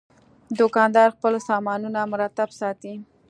دوکاندار 0.59 1.07
خپل 1.15 1.33
سامانونه 1.49 2.01
مرتب 2.13 2.49
ساتي. 2.59 2.93